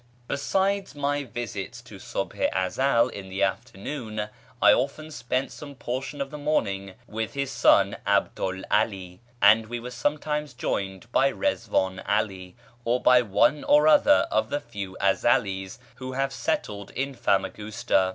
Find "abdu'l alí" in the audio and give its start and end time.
8.07-9.19